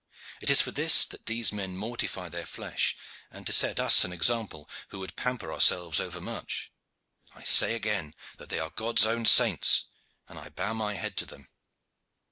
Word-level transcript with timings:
It 0.41 0.49
is 0.49 0.61
for 0.61 0.71
this 0.71 1.05
that 1.05 1.27
these 1.27 1.51
men 1.53 1.77
mortify 1.77 2.27
their 2.27 2.47
flesh, 2.47 2.97
and 3.29 3.45
to 3.45 3.53
set 3.53 3.79
us 3.79 4.03
an 4.03 4.11
example, 4.11 4.67
who 4.87 4.97
would 4.97 5.15
pamper 5.15 5.53
ourselves 5.53 5.99
overmuch. 5.99 6.71
I 7.35 7.43
say 7.43 7.75
again 7.75 8.15
that 8.39 8.49
they 8.49 8.57
are 8.57 8.71
God's 8.71 9.05
own 9.05 9.25
saints, 9.27 9.85
and 10.27 10.39
I 10.39 10.49
bow 10.49 10.73
my 10.73 10.95
head 10.95 11.17
to 11.17 11.27
them." 11.27 11.49